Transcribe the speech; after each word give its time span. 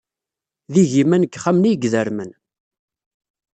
D 0.73 0.75
igiman 0.83 1.21
n 1.21 1.25
yixxamen 1.27 1.67
ay 1.69 1.73
idermen. 1.85 2.31